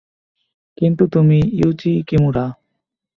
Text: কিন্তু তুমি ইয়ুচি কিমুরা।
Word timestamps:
কিন্তু 0.77 1.03
তুমি 1.07 1.37
ইয়ুচি 1.53 1.93
কিমুরা। 2.07 2.45